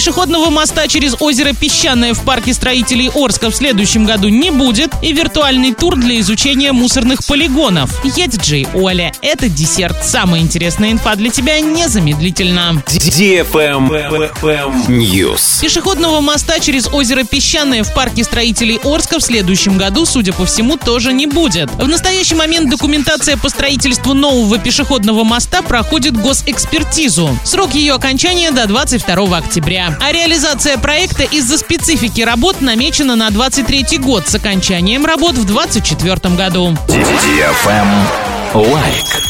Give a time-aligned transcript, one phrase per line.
[0.00, 5.12] Пешеходного моста через озеро Песчаное в парке строителей Орска в следующем году не будет и
[5.12, 8.02] виртуальный тур для изучения мусорных полигонов.
[8.16, 9.12] Я диджей Оля.
[9.20, 10.02] Это десерт.
[10.02, 12.82] Самая интересная инфа для тебя незамедлительно.
[14.88, 15.60] News.
[15.60, 20.78] Пешеходного моста через озеро Песчаное в парке строителей Орска в следующем году, судя по всему,
[20.78, 21.70] тоже не будет.
[21.72, 27.38] В настоящий момент документация по строительству нового пешеходного моста проходит госэкспертизу.
[27.44, 29.89] Срок ее окончания до 22 октября.
[30.00, 36.34] А реализация проекта из-за специфики работ намечена на 23 год с окончанием работ в 2024
[36.36, 36.76] году.
[38.54, 39.29] Лайк.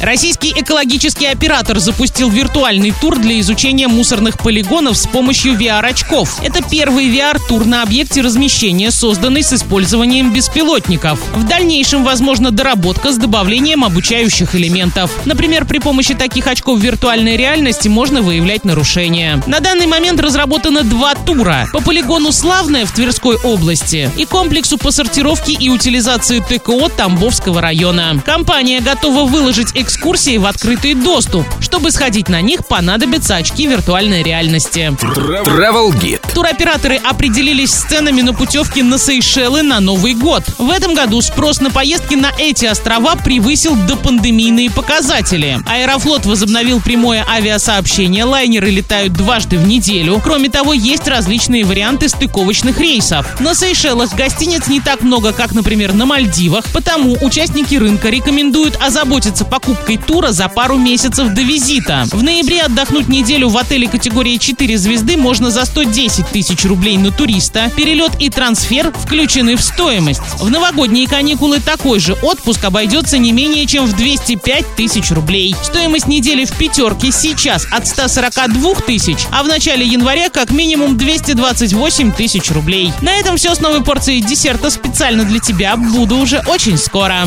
[0.00, 6.40] Российский экологический оператор запустил виртуальный тур для изучения мусорных полигонов с помощью VR-очков.
[6.42, 11.20] Это первый VR-тур на объекте размещения, созданный с использованием беспилотников.
[11.34, 15.10] В дальнейшем возможна доработка с добавлением обучающих элементов.
[15.24, 19.42] Например, при помощи таких очков виртуальной реальности можно выявлять нарушения.
[19.46, 21.68] На данный момент разработано два тура.
[21.72, 28.22] По полигону «Славное» в Тверской области и комплексу по сортировке и утилизации ТКО Тамбовского района.
[28.24, 31.46] Компания готова выложить экскурсии в открытый доступ.
[31.68, 34.90] Чтобы сходить на них, понадобятся очки виртуальной реальности.
[35.02, 36.32] Travel Guide.
[36.32, 40.44] Туроператоры определились с ценами на путевки на Сейшелы на Новый год.
[40.56, 45.60] В этом году спрос на поездки на эти острова превысил допандемийные показатели.
[45.66, 50.22] Аэрофлот возобновил прямое авиасообщение, лайнеры летают дважды в неделю.
[50.24, 53.38] Кроме того, есть различные варианты стыковочных рейсов.
[53.40, 59.44] На Сейшелах гостиниц не так много, как, например, на Мальдивах, потому участники рынка рекомендуют озаботиться
[59.44, 62.04] покупкой тура за пару месяцев до визита.
[62.12, 67.10] В ноябре отдохнуть неделю в отеле категории 4 звезды можно за 110 тысяч рублей на
[67.10, 67.68] туриста.
[67.74, 70.20] Перелет и трансфер включены в стоимость.
[70.38, 75.56] В новогодние каникулы такой же отпуск обойдется не менее чем в 205 тысяч рублей.
[75.60, 82.12] Стоимость недели в пятерке сейчас от 142 тысяч, а в начале января как минимум 228
[82.12, 82.92] тысяч рублей.
[83.02, 85.76] На этом все с новой порцией десерта специально для тебя.
[85.76, 87.26] Буду уже очень скоро.